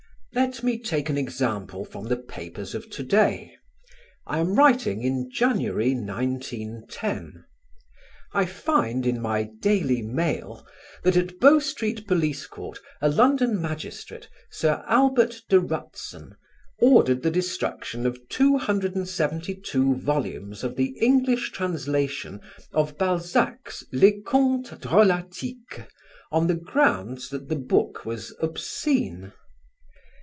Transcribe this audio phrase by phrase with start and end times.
[0.33, 3.51] Let me take an example from the papers of to day
[4.25, 7.43] I am writing in January, 1910.
[8.31, 10.65] I find in my Daily Mail
[11.03, 16.37] that at Bow Street police court a London magistrate, Sir Albert de Rutzen,
[16.79, 22.39] ordered the destruction of 272 volumes of the English translation
[22.71, 25.87] of Balzac's "Les Contes Drolatiques"
[26.31, 29.33] on the ground that the book was obscene.